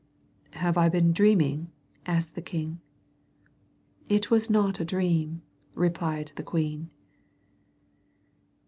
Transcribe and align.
"Have 0.53 0.79
I 0.79 0.89
been 0.89 1.13
dreaming?" 1.13 1.69
asked 2.07 2.33
the 2.33 2.41
king. 2.41 2.79
"It 4.09 4.31
was 4.31 4.49
not 4.49 4.79
a 4.79 4.83
dream," 4.83 5.43
replied 5.75 6.31
the 6.37 6.43
queen. 6.43 6.89